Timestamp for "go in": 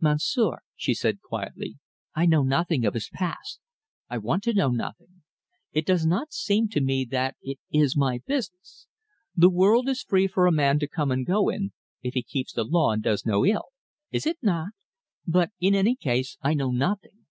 11.26-11.72